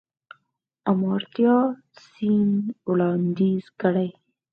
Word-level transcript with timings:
آمارتیا 0.91 1.57
سېن 2.05 2.49
وړانديز 2.89 3.65
کړی. 3.81 4.09